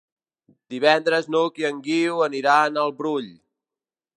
Divendres 0.73 1.29
n'Hug 1.35 1.61
i 1.63 1.67
en 1.71 1.81
Guiu 1.89 2.25
aniran 2.31 2.81
al 2.85 2.95
Brull. 3.03 3.29